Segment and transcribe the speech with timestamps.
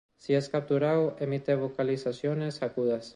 [0.17, 3.07] Si es capturado emite vocalizaciones agudas.